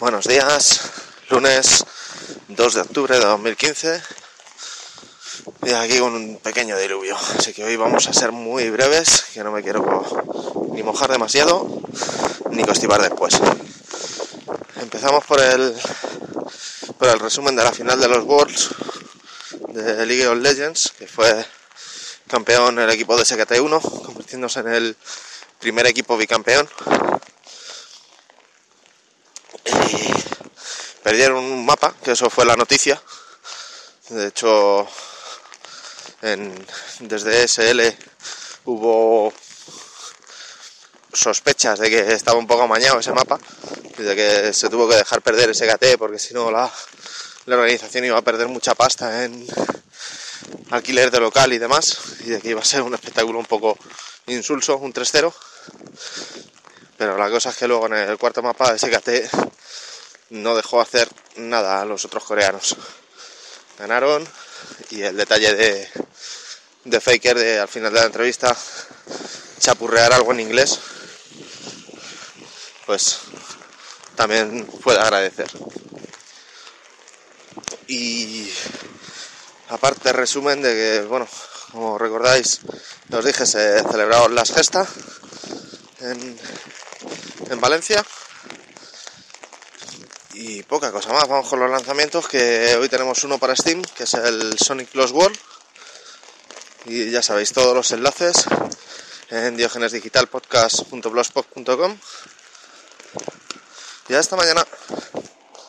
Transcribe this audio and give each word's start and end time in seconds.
Buenos 0.00 0.26
días, 0.26 0.80
lunes 1.28 1.84
2 2.46 2.74
de 2.74 2.80
octubre 2.82 3.18
de 3.18 3.24
2015 3.24 4.00
y 5.64 5.72
aquí 5.72 5.98
con 5.98 6.14
un 6.14 6.38
pequeño 6.38 6.78
diluvio, 6.78 7.16
así 7.16 7.52
que 7.52 7.64
hoy 7.64 7.74
vamos 7.74 8.06
a 8.06 8.12
ser 8.12 8.30
muy 8.30 8.70
breves, 8.70 9.24
que 9.34 9.42
no 9.42 9.50
me 9.50 9.60
quiero 9.60 10.04
ni 10.70 10.84
mojar 10.84 11.10
demasiado 11.10 11.82
ni 12.52 12.62
constipar 12.62 13.02
después. 13.02 13.40
Empezamos 14.76 15.24
por 15.24 15.40
el, 15.40 15.74
por 16.96 17.08
el 17.08 17.18
resumen 17.18 17.56
de 17.56 17.64
la 17.64 17.72
final 17.72 18.00
de 18.00 18.06
los 18.06 18.24
Worlds 18.24 18.70
de 19.70 20.06
League 20.06 20.28
of 20.28 20.38
Legends, 20.38 20.92
que 20.96 21.08
fue 21.08 21.44
campeón 22.28 22.78
el 22.78 22.90
equipo 22.90 23.16
de 23.16 23.24
SKT1, 23.24 24.04
convirtiéndose 24.04 24.60
en 24.60 24.68
el 24.68 24.96
primer 25.58 25.86
equipo 25.86 26.16
bicampeón 26.16 26.68
perdieron 31.08 31.42
un 31.42 31.64
mapa, 31.64 31.94
que 32.04 32.10
eso 32.12 32.28
fue 32.28 32.44
la 32.44 32.54
noticia. 32.54 33.00
De 34.10 34.26
hecho, 34.26 34.86
desde 37.00 37.48
SL 37.48 37.80
hubo 38.66 39.32
sospechas 41.10 41.78
de 41.78 41.88
que 41.88 42.12
estaba 42.12 42.38
un 42.38 42.46
poco 42.46 42.64
amañado 42.64 43.00
ese 43.00 43.14
mapa 43.14 43.40
y 43.98 44.02
de 44.02 44.14
que 44.14 44.52
se 44.52 44.68
tuvo 44.68 44.86
que 44.86 44.96
dejar 44.96 45.22
perder 45.22 45.48
ese 45.48 45.66
GT 45.66 45.96
porque 45.96 46.18
si 46.18 46.34
no 46.34 46.50
la, 46.50 46.70
organización 47.46 48.04
iba 48.04 48.18
a 48.18 48.22
perder 48.22 48.48
mucha 48.48 48.74
pasta 48.74 49.24
en 49.24 49.46
alquiler 50.70 51.10
de 51.10 51.20
local 51.20 51.54
y 51.54 51.58
demás 51.58 51.96
y 52.20 52.24
de 52.24 52.40
que 52.42 52.50
iba 52.50 52.60
a 52.60 52.64
ser 52.66 52.82
un 52.82 52.92
espectáculo 52.92 53.38
un 53.38 53.46
poco 53.46 53.78
insulso, 54.26 54.76
un 54.76 54.92
3-0 54.92 55.32
pero 56.98 57.16
la 57.16 57.30
cosa 57.30 57.48
es 57.48 57.56
que 57.56 57.66
luego 57.66 57.86
en 57.86 57.94
el 57.94 58.18
cuarto 58.18 58.42
mapa 58.42 58.74
de 58.74 58.78
SKT 58.78 59.57
no 60.30 60.56
dejó 60.56 60.80
hacer 60.80 61.08
nada 61.36 61.80
a 61.80 61.84
los 61.84 62.04
otros 62.04 62.24
coreanos. 62.24 62.76
Ganaron 63.78 64.26
y 64.90 65.02
el 65.02 65.16
detalle 65.16 65.54
de, 65.54 65.88
de 66.84 67.00
Faker 67.00 67.38
de, 67.38 67.60
al 67.60 67.68
final 67.68 67.92
de 67.92 68.00
la 68.00 68.06
entrevista 68.06 68.56
chapurrear 69.58 70.12
algo 70.12 70.32
en 70.32 70.40
inglés, 70.40 70.78
pues 72.86 73.20
también 74.16 74.66
puede 74.82 74.98
agradecer. 74.98 75.48
Y 77.86 78.52
aparte 79.68 80.12
resumen 80.12 80.62
de 80.62 80.74
que, 80.74 81.06
bueno, 81.06 81.28
como 81.72 81.98
recordáis, 81.98 82.60
os 83.12 83.24
dije, 83.24 83.46
se 83.46 83.82
celebraron 83.82 84.34
las 84.34 84.52
gestas 84.52 84.88
en, 86.00 86.38
en 87.50 87.60
Valencia. 87.60 88.04
Y 90.40 90.62
poca 90.62 90.92
cosa 90.92 91.12
más, 91.12 91.26
vamos 91.26 91.48
con 91.48 91.58
los 91.58 91.68
lanzamientos, 91.68 92.28
que 92.28 92.76
hoy 92.76 92.88
tenemos 92.88 93.24
uno 93.24 93.38
para 93.38 93.56
Steam, 93.56 93.82
que 93.82 94.04
es 94.04 94.14
el 94.14 94.56
Sonic 94.56 94.88
Plus 94.88 95.10
World. 95.10 95.36
Y 96.84 97.10
ya 97.10 97.24
sabéis, 97.24 97.52
todos 97.52 97.74
los 97.74 97.90
enlaces 97.90 98.44
en 99.30 99.56
diogenesdigitalpodcast.blogspot.com. 99.56 101.98
Y 104.08 104.14
hasta 104.14 104.36
mañana. 104.36 104.64